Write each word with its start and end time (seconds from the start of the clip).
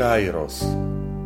Kairos. 0.00 0.64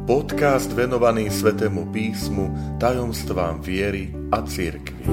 Podcast 0.03 0.67
venovaný 0.75 1.31
Svetému 1.31 1.94
písmu, 1.94 2.75
tajomstvám 2.83 3.62
viery 3.62 4.10
a 4.35 4.42
cirkvi. 4.42 5.07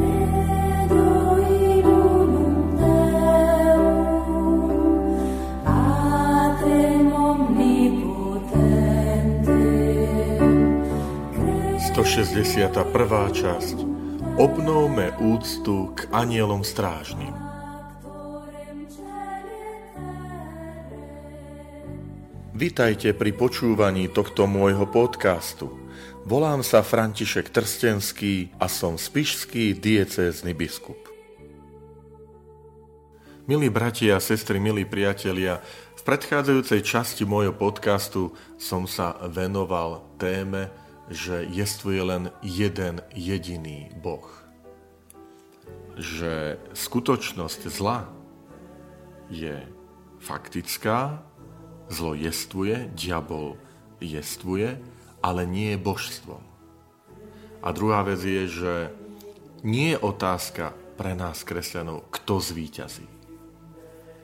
prvá 12.89 13.30
časť 13.30 13.78
Obnovme 14.42 15.13
úctu 15.21 15.93
k 15.93 16.09
anielom 16.09 16.66
strážnym. 16.66 17.40
Vitajte 22.61 23.17
pri 23.17 23.33
počúvaní 23.33 24.05
tohto 24.05 24.45
môjho 24.45 24.85
podcastu. 24.85 25.81
Volám 26.29 26.61
sa 26.61 26.85
František 26.85 27.49
Trstenský 27.49 28.53
a 28.61 28.69
som 28.69 29.02
spišský 29.02 29.73
diecézny 29.73 30.53
biskup. 30.53 31.09
Milí 33.49 33.66
bratia 33.73 34.13
a 34.13 34.21
sestry, 34.21 34.61
milí 34.61 34.85
priatelia, 34.85 35.57
v 35.97 36.02
predchádzajúcej 36.05 36.85
časti 36.85 37.25
môjho 37.25 37.49
podcastu 37.49 38.38
som 38.61 38.85
sa 38.85 39.17
venoval 39.25 40.05
téme, 40.21 40.69
že 41.09 41.41
jestvuje 41.49 42.05
len 42.05 42.30
jeden 42.45 43.02
jediný 43.17 43.89
Boh. 44.05 44.30
Že 45.97 46.61
skutočnosť 46.77 47.61
zla 47.73 48.05
je 49.33 49.66
faktická, 50.21 51.25
Zlo 51.90 52.13
jestvuje, 52.13 52.92
diabol 52.94 53.58
jestvuje, 54.02 54.81
ale 55.22 55.45
nie 55.45 55.78
je 55.78 55.80
božstvom. 55.81 56.44
A 57.61 57.67
druhá 57.69 58.02
vec 58.02 58.22
je, 58.25 58.50
že 58.50 58.73
nie 59.61 59.94
je 59.94 60.02
otázka 60.02 60.73
pre 60.97 61.14
nás, 61.14 61.45
kresťanov, 61.45 62.09
kto 62.09 62.42
zvíťazí. 62.42 63.05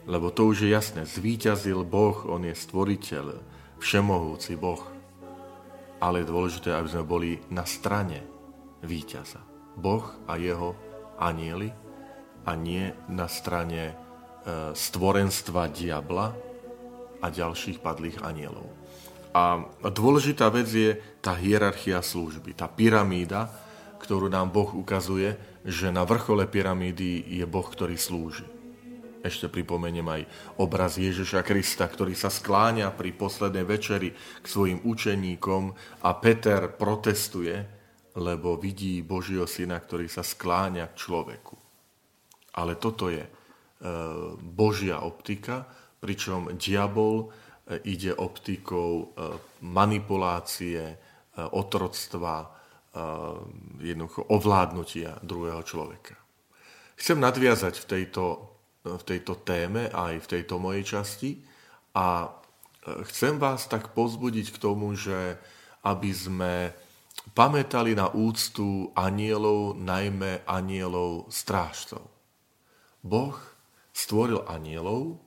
Lebo 0.10 0.34
to 0.34 0.50
už 0.50 0.66
je 0.66 0.74
jasné, 0.74 1.06
zvíťazil 1.06 1.86
Boh, 1.86 2.26
On 2.26 2.42
je 2.42 2.56
stvoriteľ, 2.58 3.38
všemohúci 3.78 4.58
Boh. 4.58 4.82
Ale 6.02 6.22
je 6.22 6.30
dôležité, 6.30 6.74
aby 6.74 6.90
sme 6.90 7.06
boli 7.06 7.32
na 7.54 7.66
strane 7.66 8.26
víťaza. 8.82 9.42
Boh 9.78 10.06
a 10.26 10.38
jeho 10.42 10.74
anieli 11.22 11.70
a 12.46 12.56
nie 12.58 12.90
na 13.10 13.30
strane 13.30 13.92
e, 13.92 13.94
stvorenstva 14.74 15.70
diabla, 15.70 16.34
a 17.22 17.28
ďalších 17.30 17.82
padlých 17.82 18.22
anielov. 18.22 18.68
A 19.38 19.62
dôležitá 19.94 20.50
vec 20.50 20.70
je 20.72 20.98
tá 21.22 21.38
hierarchia 21.38 22.02
služby, 22.02 22.58
tá 22.58 22.66
pyramída, 22.66 23.54
ktorú 24.02 24.30
nám 24.32 24.50
Boh 24.50 24.70
ukazuje, 24.74 25.38
že 25.68 25.94
na 25.94 26.08
vrchole 26.08 26.48
pyramídy 26.48 27.38
je 27.38 27.46
Boh, 27.46 27.66
ktorý 27.66 28.00
slúži. 28.00 28.48
Ešte 29.22 29.52
pripomeniem 29.52 30.08
aj 30.08 30.22
obraz 30.62 30.96
Ježiša 30.96 31.44
Krista, 31.44 31.90
ktorý 31.90 32.16
sa 32.16 32.32
skláňa 32.32 32.94
pri 32.96 33.12
poslednej 33.12 33.66
večeri 33.68 34.10
k 34.16 34.46
svojim 34.46 34.80
učeníkom 34.86 35.76
a 36.06 36.10
Peter 36.16 36.72
protestuje, 36.72 37.60
lebo 38.16 38.56
vidí 38.56 39.04
Božieho 39.04 39.46
syna, 39.46 39.78
ktorý 39.78 40.08
sa 40.08 40.24
skláňa 40.24 40.94
k 40.94 40.98
človeku. 40.98 41.58
Ale 42.58 42.80
toto 42.80 43.12
je 43.12 43.22
e, 43.22 43.32
Božia 44.40 45.04
optika, 45.06 45.68
pričom 46.00 46.54
diabol 46.56 47.26
e, 47.26 47.28
ide 47.90 48.14
optikou 48.14 48.92
e, 49.02 49.06
manipulácie, 49.66 50.84
e, 50.84 50.96
otroctva, 51.54 52.58
jednoducho 53.78 54.26
ovládnutia 54.34 55.22
druhého 55.22 55.62
človeka. 55.62 56.18
Chcem 56.98 57.22
nadviazať 57.22 57.78
v 57.78 57.86
tejto, 57.86 58.26
v 58.82 59.04
tejto 59.06 59.46
téme 59.46 59.86
aj 59.94 60.18
v 60.18 60.30
tejto 60.34 60.58
mojej 60.58 60.98
časti 60.98 61.38
a 61.94 62.34
chcem 62.82 63.38
vás 63.38 63.70
tak 63.70 63.94
pozbudiť 63.94 64.50
k 64.50 64.58
tomu, 64.58 64.98
že 64.98 65.38
aby 65.86 66.10
sme 66.10 66.74
pamätali 67.38 67.94
na 67.94 68.10
úctu 68.10 68.90
anielov, 68.98 69.78
najmä 69.78 70.42
anielov 70.50 71.30
strážcov. 71.30 72.02
Boh 73.06 73.38
stvoril 73.94 74.42
anielov, 74.50 75.27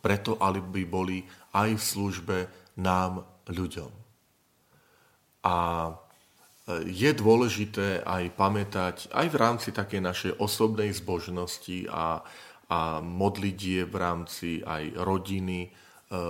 preto 0.00 0.40
aby 0.40 0.88
boli 0.88 1.22
aj 1.52 1.70
v 1.76 1.82
službe 1.82 2.38
nám, 2.80 3.24
ľuďom. 3.50 3.90
A 5.44 5.56
e, 5.88 5.92
je 6.86 7.10
dôležité 7.16 8.04
aj 8.04 8.24
pamätať, 8.36 8.96
aj 9.10 9.26
v 9.26 9.36
rámci 9.36 9.68
takej 9.74 10.00
našej 10.00 10.32
osobnej 10.38 10.94
zbožnosti 10.94 11.88
a, 11.90 12.22
a 12.70 12.78
modlitie 13.02 13.88
v 13.88 13.94
rámci 13.96 14.50
aj 14.62 14.94
rodiny, 15.00 15.60
e, 15.66 15.70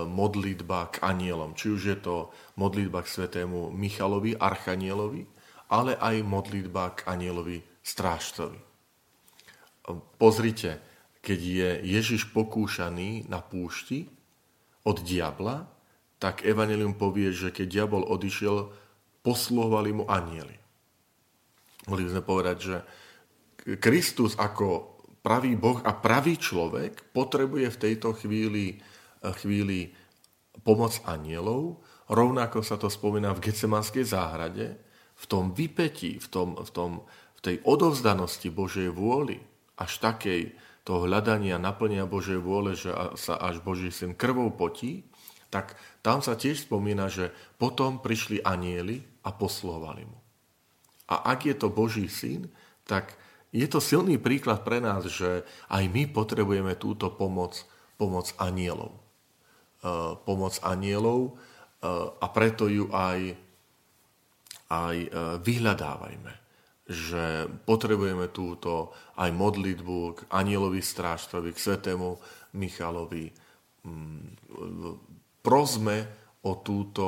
modlitba 0.07 0.89
k 0.95 1.05
anielom. 1.05 1.53
Či 1.53 1.67
už 1.75 1.81
je 1.85 1.97
to 1.99 2.15
modlitba 2.57 3.03
k 3.05 3.11
svetému 3.21 3.69
Michalovi, 3.69 4.33
archanielovi, 4.33 5.21
ale 5.71 5.95
aj 5.99 6.15
modlitba 6.25 6.97
k 6.97 6.99
anielovi 7.11 7.61
strážcovi. 7.83 8.59
E, 8.59 8.63
pozrite, 10.15 10.90
keď 11.21 11.39
je 11.39 11.69
Ježiš 11.85 12.33
pokúšaný 12.33 13.29
na 13.29 13.39
púšti 13.45 14.09
od 14.81 15.05
diabla, 15.05 15.69
tak 16.17 16.45
Evangelium 16.45 16.97
povie, 16.97 17.33
že 17.33 17.53
keď 17.53 17.65
diabol 17.69 18.03
odišiel, 18.05 18.73
posluhovali 19.21 19.89
mu 19.93 20.03
anieli. 20.09 20.57
Mohli 21.89 22.03
sme 22.09 22.21
povedať, 22.25 22.57
že 22.61 22.77
Kristus 23.77 24.37
ako 24.37 24.97
pravý 25.21 25.53
Boh 25.53 25.81
a 25.85 25.93
pravý 25.93 26.37
človek 26.37 27.13
potrebuje 27.13 27.69
v 27.69 27.81
tejto 27.81 28.17
chvíli, 28.17 28.81
chvíli 29.41 29.93
pomoc 30.65 30.97
anielov, 31.05 31.81
rovnako 32.09 32.65
sa 32.65 32.77
to 32.77 32.89
spomína 32.89 33.33
v 33.37 33.49
Gecemanskej 33.49 34.05
záhrade, 34.05 34.77
v 35.13 35.25
tom 35.29 35.53
vypetí, 35.53 36.17
v, 36.17 36.27
tom, 36.33 36.57
v, 36.57 36.69
tom, 36.73 36.91
v 37.37 37.41
tej 37.41 37.55
odovzdanosti 37.61 38.49
Božej 38.49 38.89
vôli, 38.89 39.37
až 39.77 40.01
takej, 40.01 40.53
toho 40.81 41.05
hľadania 41.05 41.61
naplnia 41.61 42.09
Božej 42.09 42.41
vôle, 42.41 42.73
že 42.73 42.89
sa 43.17 43.37
až 43.37 43.61
Boží 43.61 43.93
syn 43.93 44.17
krvou 44.17 44.49
potí, 44.49 45.05
tak 45.53 45.77
tam 46.01 46.25
sa 46.25 46.33
tiež 46.33 46.65
spomína, 46.65 47.11
že 47.11 47.29
potom 47.61 48.01
prišli 48.01 48.41
anieli 48.41 49.03
a 49.21 49.29
poslovali 49.29 50.07
mu. 50.07 50.17
A 51.11 51.35
ak 51.35 51.45
je 51.45 51.55
to 51.59 51.67
Boží 51.69 52.07
syn, 52.07 52.49
tak 52.87 53.13
je 53.51 53.67
to 53.67 53.83
silný 53.83 54.15
príklad 54.15 54.63
pre 54.63 54.79
nás, 54.79 55.05
že 55.05 55.43
aj 55.67 55.83
my 55.91 56.07
potrebujeme 56.09 56.73
túto 56.79 57.11
pomoc, 57.11 57.67
pomoc 57.99 58.31
anielov. 58.39 58.95
Uh, 59.81 60.15
pomoc 60.23 60.55
anielov 60.63 61.35
uh, 61.35 62.15
a 62.15 62.25
preto 62.31 62.71
ju 62.71 62.87
aj, 62.95 63.35
aj 64.71 64.97
uh, 65.09 65.35
vyhľadávajme 65.41 66.40
že 66.91 67.47
potrebujeme 67.63 68.27
túto 68.35 68.91
aj 69.15 69.31
modlitbu 69.31 69.97
k 70.11 70.19
anielovi 70.27 70.83
strážcovi, 70.83 71.55
k 71.55 71.63
svetému 71.63 72.19
Michalovi. 72.59 73.31
Mm, 73.87 74.35
prosme 75.39 75.97
o 76.43 76.59
túto, 76.59 77.07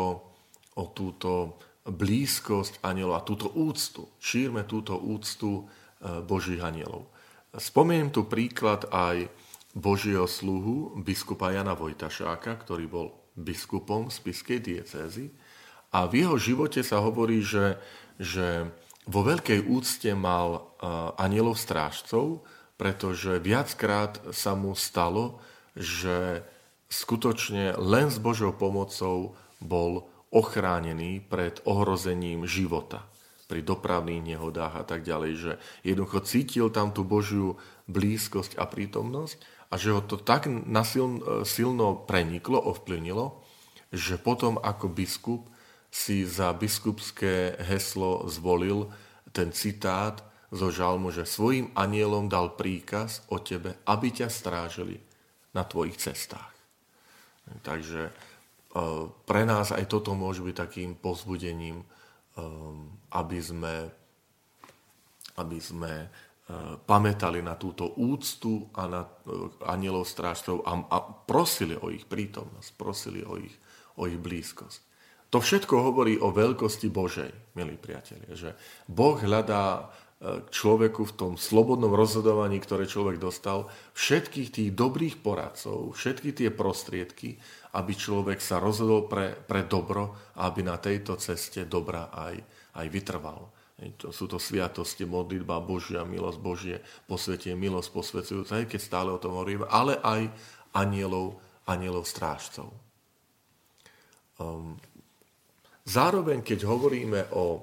o 0.80 0.86
túto 0.96 1.60
blízkosť 1.84 2.80
anielov 2.80 3.20
a 3.20 3.28
túto 3.28 3.52
úctu. 3.52 4.08
Šírme 4.24 4.64
túto 4.64 4.96
úctu 4.96 5.68
e, 6.00 6.24
Božích 6.24 6.64
anielov. 6.64 7.12
Spomeniem 7.54 8.10
tu 8.10 8.26
príklad 8.26 8.88
aj 8.90 9.28
Božieho 9.76 10.26
sluhu, 10.26 10.96
biskupa 11.04 11.52
Jana 11.52 11.76
Vojtašáka, 11.76 12.56
ktorý 12.64 12.86
bol 12.88 13.08
biskupom 13.36 14.08
z 14.08 14.22
Spiskej 14.22 14.60
diecézy. 14.64 15.34
A 15.94 16.10
v 16.10 16.26
jeho 16.26 16.38
živote 16.38 16.82
sa 16.82 17.02
hovorí, 17.02 17.42
že, 17.46 17.78
že 18.18 18.70
vo 19.08 19.22
veľkej 19.24 19.68
úcte 19.68 20.12
mal 20.16 20.50
e, 20.56 20.62
anielov 21.20 21.60
strážcov, 21.60 22.44
pretože 22.80 23.40
viackrát 23.40 24.20
sa 24.32 24.56
mu 24.56 24.76
stalo, 24.76 25.44
že 25.76 26.44
skutočne 26.88 27.76
len 27.80 28.08
s 28.14 28.18
Božou 28.22 28.54
pomocou 28.54 29.36
bol 29.60 30.08
ochránený 30.34 31.22
pred 31.22 31.62
ohrozením 31.66 32.50
života 32.50 33.06
pri 33.46 33.62
dopravných 33.62 34.34
nehodách 34.34 34.74
a 34.82 34.84
tak 34.88 35.06
ďalej, 35.06 35.32
že 35.38 35.52
jednoducho 35.86 36.26
cítil 36.26 36.68
tam 36.74 36.90
tú 36.90 37.06
Božiu 37.06 37.62
blízkosť 37.86 38.58
a 38.58 38.66
prítomnosť 38.66 39.38
a 39.70 39.78
že 39.78 39.94
ho 39.94 40.02
to 40.02 40.18
tak 40.18 40.50
nasilno, 40.50 41.46
silno 41.46 42.02
preniklo, 42.02 42.58
ovplyvnilo, 42.58 43.44
že 43.94 44.18
potom 44.18 44.58
ako 44.58 44.90
biskup 44.90 45.42
si 45.94 46.26
za 46.26 46.50
biskupské 46.58 47.54
heslo 47.70 48.26
zvolil 48.26 48.90
ten 49.30 49.54
citát 49.54 50.26
zo 50.50 50.74
žalmu, 50.74 51.14
že 51.14 51.30
svojim 51.30 51.70
anielom 51.78 52.26
dal 52.26 52.58
príkaz 52.58 53.22
o 53.30 53.38
tebe, 53.38 53.78
aby 53.86 54.10
ťa 54.10 54.26
strážili 54.34 54.98
na 55.54 55.62
tvojich 55.62 56.02
cestách. 56.02 56.54
Takže 57.62 58.10
pre 59.30 59.42
nás 59.46 59.70
aj 59.70 59.86
toto 59.86 60.18
môže 60.18 60.42
byť 60.42 60.56
takým 60.58 60.98
pozbudením, 60.98 61.86
aby 63.14 63.38
sme, 63.38 63.86
aby 65.38 65.58
sme 65.62 66.10
pamätali 66.90 67.46
na 67.46 67.54
túto 67.54 67.94
úctu 68.02 68.66
a 68.74 68.90
na 68.90 69.02
anielov 69.70 70.10
strážcov 70.10 70.66
a, 70.66 70.74
a 70.90 70.98
prosili 71.06 71.78
o 71.78 71.94
ich 71.94 72.10
prítomnosť, 72.10 72.70
prosili 72.74 73.22
o 73.22 73.38
ich, 73.38 73.54
o 74.02 74.10
ich 74.10 74.18
blízkosť. 74.18 74.93
To 75.34 75.42
všetko 75.42 75.76
hovorí 75.82 76.22
o 76.22 76.30
veľkosti 76.30 76.94
Božej, 76.94 77.58
milí 77.58 77.74
priatelia, 77.74 78.38
že 78.38 78.54
Boh 78.86 79.18
hľadá 79.18 79.82
e, 79.82 80.46
človeku 80.46 81.10
v 81.10 81.16
tom 81.18 81.34
slobodnom 81.42 81.90
rozhodovaní, 81.90 82.62
ktoré 82.62 82.86
človek 82.86 83.18
dostal, 83.18 83.66
všetkých 83.98 84.54
tých 84.54 84.70
dobrých 84.78 85.26
poradcov, 85.26 85.98
všetky 85.98 86.38
tie 86.38 86.54
prostriedky, 86.54 87.42
aby 87.74 87.92
človek 87.98 88.38
sa 88.38 88.62
rozhodol 88.62 89.10
pre, 89.10 89.34
pre 89.34 89.66
dobro 89.66 90.14
a 90.38 90.54
aby 90.54 90.62
na 90.62 90.78
tejto 90.78 91.18
ceste 91.18 91.66
dobra 91.66 92.14
aj, 92.14 92.38
aj 92.78 92.88
vytrval. 92.94 93.50
To 94.06 94.14
sú 94.14 94.30
to 94.30 94.38
sviatosti, 94.38 95.02
modlitba, 95.10 95.58
Božia, 95.66 96.06
milosť 96.06 96.40
Božie, 96.46 96.78
posvetie, 97.10 97.58
milosť 97.58 97.90
posvedzujúca, 97.90 98.62
aj 98.62 98.70
keď 98.70 98.82
stále 98.86 99.10
o 99.10 99.18
tom 99.18 99.34
hovoríme, 99.34 99.66
ale 99.66 99.98
aj 99.98 100.30
anielov, 100.78 101.42
anielov 101.66 102.06
strážcov. 102.06 102.70
Um, 104.38 104.78
Zároveň, 105.84 106.40
keď 106.40 106.64
hovoríme 106.64 107.36
o 107.36 107.60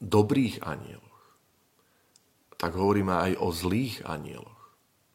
dobrých 0.00 0.64
anieloch, 0.64 1.20
tak 2.56 2.76
hovoríme 2.76 3.12
aj 3.12 3.32
o 3.40 3.48
zlých 3.52 4.04
anieloch. 4.04 4.60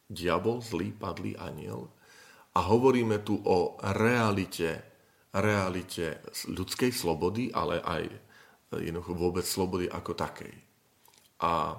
Diabol, 0.06 0.62
zlý, 0.62 0.94
padlý 0.94 1.34
aniel. 1.34 1.90
A 2.54 2.62
hovoríme 2.70 3.22
tu 3.26 3.42
o 3.42 3.74
realite, 3.82 4.82
realite 5.34 6.22
ľudskej 6.46 6.94
slobody, 6.94 7.50
ale 7.50 7.82
aj 7.82 8.02
jednoducho 8.78 9.12
vôbec 9.14 9.46
slobody 9.46 9.90
ako 9.90 10.14
takej. 10.14 10.54
A 11.42 11.74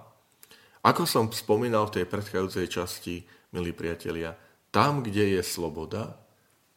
ako 0.83 1.03
som 1.03 1.31
spomínal 1.31 1.87
v 1.87 1.99
tej 1.99 2.05
predchádzajúcej 2.07 2.67
časti, 2.67 3.15
milí 3.51 3.75
priatelia, 3.75 4.35
tam, 4.71 5.03
kde 5.03 5.39
je 5.39 5.43
sloboda, 5.43 6.15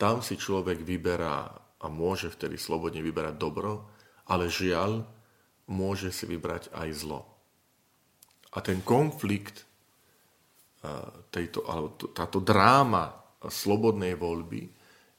tam 0.00 0.18
si 0.18 0.34
človek 0.34 0.82
vyberá 0.82 1.69
a 1.80 1.86
môže 1.88 2.28
vtedy 2.28 2.60
slobodne 2.60 3.00
vyberať 3.00 3.34
dobro, 3.40 3.88
ale 4.28 4.52
žiaľ, 4.52 5.02
môže 5.70 6.12
si 6.12 6.26
vybrať 6.28 6.70
aj 6.76 6.88
zlo. 6.92 7.24
A 8.54 8.58
ten 8.60 8.82
konflikt, 8.82 9.64
tejto, 11.30 11.62
alebo 11.64 11.94
táto 12.10 12.42
dráma 12.42 13.14
slobodnej 13.46 14.18
voľby 14.18 14.66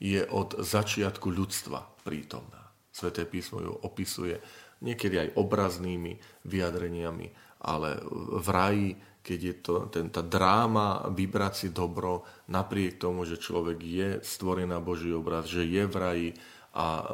je 0.01 0.21
od 0.29 0.59
začiatku 0.59 1.29
ľudstva 1.29 2.03
prítomná. 2.03 2.61
Sveté 2.91 3.23
písmo 3.23 3.63
ju 3.63 3.71
opisuje 3.87 4.35
niekedy 4.81 5.15
aj 5.17 5.29
obraznými 5.37 6.17
vyjadreniami, 6.45 7.27
ale 7.61 8.01
v 8.41 8.47
raji, 8.49 8.89
keď 9.21 9.39
je 9.39 9.55
to 9.61 9.75
ten, 9.93 10.09
tá 10.09 10.25
dráma 10.25 11.05
vybrať 11.13 11.53
si 11.53 11.67
dobro, 11.69 12.25
napriek 12.49 12.97
tomu, 12.97 13.23
že 13.23 13.37
človek 13.37 13.77
je 13.77 14.09
stvorený 14.25 14.73
na 14.73 14.81
Boží 14.81 15.13
obraz, 15.13 15.45
že 15.45 15.61
je 15.61 15.83
v 15.85 15.95
raji 15.95 16.29
a 16.73 16.85
e, 16.99 17.05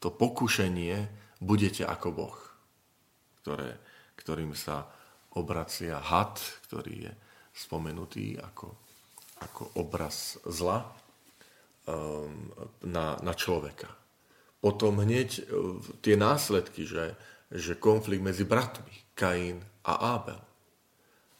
to 0.00 0.08
pokušenie 0.08 0.96
budete 1.44 1.84
ako 1.84 2.08
Boh, 2.10 2.38
ktoré, 3.44 3.76
ktorým 4.16 4.56
sa 4.56 4.88
obracia 5.36 6.00
had, 6.00 6.40
ktorý 6.68 7.08
je 7.08 7.12
spomenutý 7.52 8.40
ako, 8.40 8.72
ako 9.44 9.62
obraz 9.76 10.40
zla 10.48 10.88
um, 11.84 12.48
na, 12.88 13.20
na 13.20 13.32
človeka. 13.36 14.01
Potom 14.62 15.02
hneď 15.02 15.30
e, 15.36 15.42
tie 16.06 16.14
následky, 16.14 16.86
že, 16.86 17.18
že 17.50 17.74
konflikt 17.74 18.22
medzi 18.22 18.46
bratmi, 18.46 18.94
Kain 19.18 19.58
a 19.82 20.14
Abel, 20.14 20.38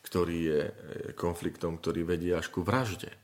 ktorý 0.03 0.39
je 0.43 0.61
e, 0.67 0.73
konfliktom, 1.15 1.79
ktorý 1.79 2.03
vedie 2.03 2.35
až 2.35 2.51
ku 2.51 2.67
vražde. 2.67 3.15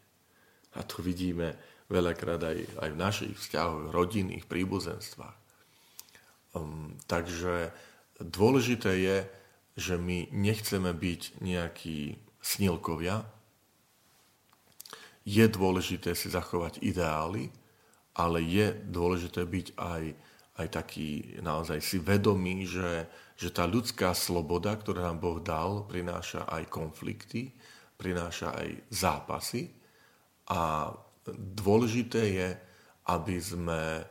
A 0.79 0.87
to 0.87 1.03
vidíme 1.03 1.59
veľakrát 1.91 2.39
aj, 2.47 2.59
aj 2.79 2.89
v 2.95 3.01
našich 3.01 3.35
vzťahoch, 3.35 3.91
rodinných, 3.91 4.47
príbuzenstvách. 4.47 5.37
Um, 6.55 6.95
takže 7.11 7.75
dôležité 8.23 8.93
je, 9.03 9.19
že 9.75 9.95
my 9.99 10.31
nechceme 10.31 10.95
byť 10.95 11.43
nejakí 11.43 12.23
snilkovia. 12.39 13.27
Je 15.27 15.45
dôležité 15.45 16.15
si 16.15 16.31
zachovať 16.31 16.81
ideály, 16.81 17.53
ale 18.19 18.43
je 18.43 18.75
dôležité 18.91 19.47
byť 19.47 19.67
aj, 19.79 20.03
aj 20.59 20.67
taký 20.75 21.39
naozaj 21.39 21.79
si 21.79 22.03
vedomý, 22.03 22.67
že, 22.67 23.07
že 23.39 23.55
tá 23.55 23.63
ľudská 23.63 24.11
sloboda, 24.11 24.75
ktorú 24.75 24.99
nám 24.99 25.23
Boh 25.23 25.39
dal, 25.39 25.87
prináša 25.87 26.51
aj 26.51 26.67
konflikty, 26.67 27.55
prináša 27.95 28.59
aj 28.59 28.69
zápasy 28.91 29.71
a 30.51 30.91
dôležité 31.39 32.23
je, 32.35 32.49
aby 33.07 33.37
sme 33.39 33.83
e, 33.99 34.05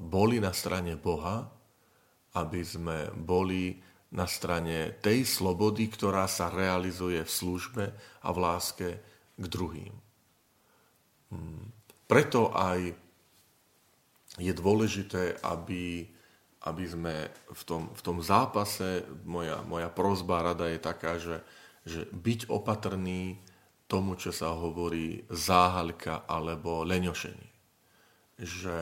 boli 0.00 0.40
na 0.40 0.56
strane 0.56 0.96
Boha, 0.96 1.44
aby 2.32 2.60
sme 2.64 3.12
boli 3.12 3.76
na 4.12 4.24
strane 4.28 5.00
tej 5.00 5.24
slobody, 5.24 5.88
ktorá 5.88 6.28
sa 6.28 6.52
realizuje 6.52 7.20
v 7.20 7.32
službe 7.32 7.84
a 8.24 8.28
v 8.32 8.38
láske 8.40 8.88
k 9.36 9.44
druhým. 9.48 9.92
Preto 12.12 12.52
aj 12.52 12.92
je 14.36 14.52
dôležité, 14.52 15.40
aby, 15.40 16.04
aby 16.68 16.84
sme 16.84 17.32
v 17.32 17.62
tom, 17.64 17.88
v 17.88 18.00
tom 18.04 18.20
zápase, 18.20 19.00
moja, 19.24 19.64
moja 19.64 19.88
prozba, 19.88 20.44
rada 20.44 20.68
je 20.68 20.76
taká, 20.76 21.16
že, 21.16 21.40
že 21.88 22.04
byť 22.12 22.52
opatrný 22.52 23.40
tomu, 23.88 24.20
čo 24.20 24.28
sa 24.28 24.52
hovorí 24.52 25.24
záhalka 25.32 26.28
alebo 26.28 26.84
leňošenie. 26.84 27.50
Že 28.44 28.76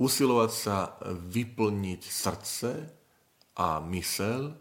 usilovať 0.00 0.50
sa 0.52 0.96
vyplniť 1.04 2.00
srdce 2.00 2.70
a 3.60 3.76
mysel 3.92 4.56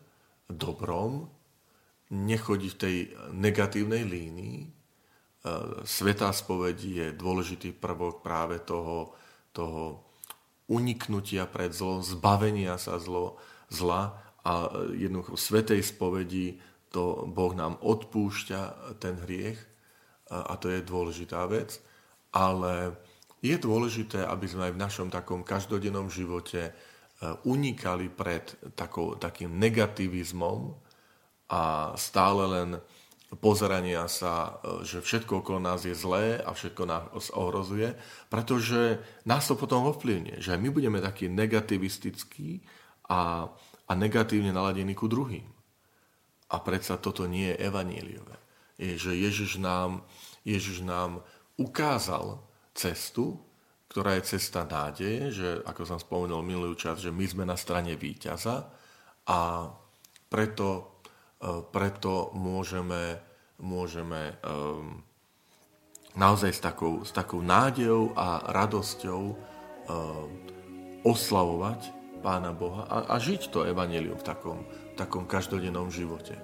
dobrom, 0.52 1.32
nechodiť 2.12 2.72
v 2.76 2.82
tej 2.84 2.96
negatívnej 3.32 4.04
línii. 4.04 4.60
E, 5.44 5.84
Svetá 5.84 6.32
spoveď 6.32 6.78
je 6.80 7.08
dôležitý 7.12 7.76
prvok 7.76 8.24
práve 8.24 8.64
toho, 8.64 9.12
toho 9.52 10.00
uniknutia 10.72 11.44
pred 11.46 11.76
zlom, 11.76 12.00
zbavenia 12.00 12.80
sa 12.80 12.96
zlo, 12.98 13.36
zla. 13.68 14.16
A 14.44 14.72
jednoducho 14.96 15.36
v 15.36 15.46
Svetej 15.46 15.82
spovedi 15.84 16.60
to 16.92 17.28
Boh 17.28 17.52
nám 17.56 17.76
odpúšťa 17.80 18.96
ten 19.00 19.20
hriech 19.24 19.60
a 20.30 20.54
to 20.56 20.72
je 20.72 20.82
dôležitá 20.82 21.46
vec, 21.50 21.82
ale 22.34 22.96
je 23.44 23.60
dôležité, 23.60 24.24
aby 24.24 24.46
sme 24.48 24.72
aj 24.72 24.74
v 24.74 24.84
našom 24.84 25.08
takom 25.12 25.44
každodennom 25.44 26.08
živote 26.08 26.70
e, 26.70 26.72
unikali 27.44 28.08
pred 28.08 28.56
takou, 28.74 29.20
takým 29.20 29.60
negativizmom 29.60 30.72
a 31.52 31.92
stále 32.00 32.44
len 32.48 32.70
pozerania 33.40 34.06
sa, 34.12 34.60
e, 34.62 34.86
že 34.86 35.02
všetko 35.02 35.42
okolo 35.42 35.60
nás 35.62 35.86
je 35.86 35.96
zlé 35.96 36.42
a 36.42 36.54
všetko 36.54 36.84
nás 36.86 37.30
ohrozuje, 37.34 37.96
pretože 38.28 39.00
nás 39.26 39.46
to 39.48 39.58
potom 39.58 39.90
ovplyvne, 39.90 40.42
že 40.42 40.58
my 40.58 40.70
budeme 40.70 41.00
takí 41.00 41.30
negativistickí 41.30 42.66
a, 43.10 43.50
a 43.88 43.92
negatívne 43.94 44.54
naladení 44.54 44.94
ku 44.94 45.10
druhým. 45.10 45.46
A 46.54 46.62
predsa 46.62 47.02
toto 47.02 47.26
nie 47.26 47.50
je 47.54 47.66
evaníliové 47.66 48.44
je, 48.78 49.10
že 49.10 49.12
Ježiš 49.16 49.52
nám, 49.62 50.04
Ježiš 50.44 50.82
nám 50.84 51.22
ukázal 51.56 52.42
cestu, 52.74 53.40
ktorá 53.88 54.18
je 54.18 54.38
cesta 54.38 54.66
nádeje, 54.66 55.30
že 55.30 55.48
ako 55.70 55.82
som 55.86 56.00
spomenul 56.02 56.42
minulý 56.42 56.74
čas, 56.74 56.98
že 56.98 57.14
my 57.14 57.26
sme 57.30 57.44
na 57.46 57.54
strane 57.54 57.94
víťaza 57.94 58.66
a 59.30 59.70
preto, 60.28 60.93
preto 61.72 62.32
môžeme, 62.38 63.20
môžeme 63.60 64.40
naozaj 66.16 66.52
s 66.56 66.62
takou, 66.64 67.04
s 67.04 67.12
takou 67.12 67.44
nádejou 67.44 68.16
a 68.16 68.48
radosťou 68.54 69.22
oslavovať 71.04 71.82
Pána 72.24 72.56
Boha 72.56 72.88
a, 72.88 72.98
a 73.12 73.16
žiť 73.20 73.52
to 73.52 73.68
evanelium 73.68 74.16
v 74.16 74.24
takom, 74.24 74.64
v 74.64 74.96
takom 74.96 75.28
každodennom 75.28 75.92
živote. 75.92 76.40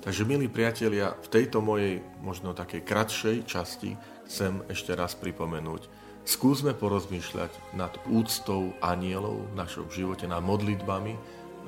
Takže, 0.00 0.24
milí 0.24 0.48
priatelia, 0.48 1.12
v 1.20 1.28
tejto 1.28 1.60
mojej 1.60 2.00
možno 2.24 2.56
takej 2.56 2.86
kratšej 2.86 3.36
časti 3.44 3.98
chcem 4.24 4.64
ešte 4.72 4.96
raz 4.96 5.12
pripomenúť. 5.18 5.90
Skúsme 6.24 6.72
porozmýšľať 6.72 7.76
nad 7.76 7.92
úctou 8.08 8.72
anielov 8.80 9.52
v 9.52 9.58
našom 9.58 9.92
živote, 9.92 10.24
nad 10.24 10.40
modlitbami, 10.40 11.12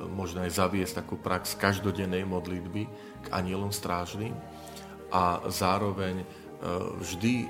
možno 0.08 0.46
aj 0.46 0.56
zaviesť 0.56 1.04
takú 1.04 1.20
prax 1.20 1.58
každodennej 1.60 2.24
modlitby 2.24 2.82
k 3.22 3.26
anielom 3.34 3.74
strážnym 3.74 4.32
a 5.10 5.44
zároveň 5.50 6.22
e, 6.22 6.26
vždy 7.02 7.34
e, 7.44 7.46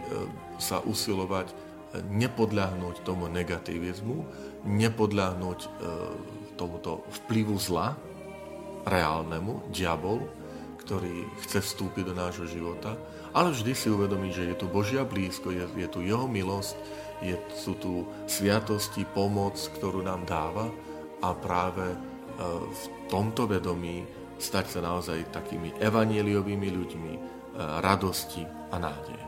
sa 0.59 0.80
usilovať 0.83 1.52
nepodľahnúť 1.90 3.02
tomu 3.02 3.26
negativizmu, 3.26 4.23
nepodľahnúť 4.62 5.61
e, 5.61 5.69
tomuto 6.54 7.02
vplyvu 7.25 7.57
zla, 7.59 7.99
reálnemu, 8.87 9.73
diabol, 9.75 10.25
ktorý 10.87 11.28
chce 11.47 11.61
vstúpiť 11.61 12.11
do 12.11 12.14
nášho 12.16 12.47
života, 12.49 12.97
ale 13.37 13.54
vždy 13.54 13.73
si 13.76 13.88
uvedomiť, 13.92 14.33
že 14.33 14.47
je 14.50 14.57
tu 14.59 14.66
Božia 14.66 15.07
blízko, 15.07 15.52
je, 15.54 15.64
je 15.76 15.88
tu 15.90 16.00
Jeho 16.02 16.26
milosť, 16.26 16.75
je, 17.21 17.37
sú 17.52 17.76
tu 17.76 18.09
sviatosti, 18.25 19.04
pomoc, 19.04 19.54
ktorú 19.76 20.00
nám 20.00 20.25
dáva 20.25 20.73
a 21.21 21.37
práve 21.37 21.85
e, 21.92 21.97
v 22.49 22.82
tomto 23.12 23.44
vedomí 23.44 24.00
stať 24.40 24.78
sa 24.78 24.80
naozaj 24.80 25.28
takými 25.28 25.76
evanieliovými 25.76 26.68
ľuďmi 26.73 27.12
e, 27.12 27.20
radosti 27.85 28.40
a 28.73 28.80
nádeje. 28.80 29.25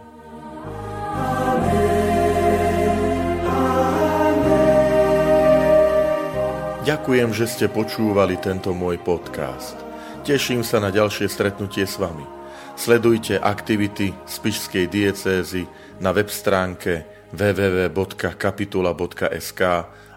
Ďakujem, 6.83 7.31
že 7.31 7.47
ste 7.47 7.71
počúvali 7.71 8.43
tento 8.43 8.75
môj 8.75 8.99
podcast. 8.99 9.79
Teším 10.27 10.67
sa 10.67 10.83
na 10.83 10.91
ďalšie 10.91 11.31
stretnutie 11.31 11.87
s 11.87 11.95
vami. 11.95 12.27
Sledujte 12.75 13.39
aktivity 13.39 14.11
Spišskej 14.27 14.91
diecézy 14.91 15.63
na 16.03 16.11
web 16.11 16.27
stránke 16.27 17.07
www.kapitula.sk 17.31 19.63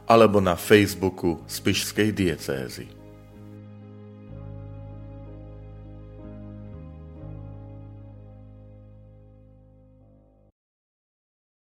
alebo 0.08 0.40
na 0.42 0.56
Facebooku 0.56 1.42
Spišskej 1.50 2.10
diecézy. 2.16 2.95